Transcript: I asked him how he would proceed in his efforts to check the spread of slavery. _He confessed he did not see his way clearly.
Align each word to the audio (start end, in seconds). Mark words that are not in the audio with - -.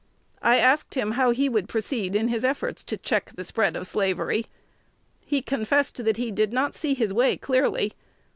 I 0.41 0.57
asked 0.57 0.95
him 0.95 1.11
how 1.11 1.29
he 1.29 1.47
would 1.47 1.69
proceed 1.69 2.15
in 2.15 2.29
his 2.29 2.43
efforts 2.43 2.83
to 2.85 2.97
check 2.97 3.33
the 3.35 3.43
spread 3.43 3.75
of 3.75 3.85
slavery. 3.85 4.47
_He 5.31 5.45
confessed 5.45 5.95
he 5.99 6.31
did 6.31 6.51
not 6.51 6.73
see 6.73 6.95
his 6.95 7.13
way 7.13 7.37
clearly. 7.37 7.93